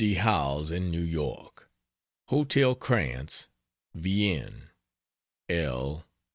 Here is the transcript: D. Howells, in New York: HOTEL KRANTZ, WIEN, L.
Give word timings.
D. 0.03 0.15
Howells, 0.15 0.71
in 0.71 0.89
New 0.89 1.03
York: 1.03 1.69
HOTEL 2.29 2.73
KRANTZ, 2.75 3.49
WIEN, 3.93 4.71
L. 5.47 6.07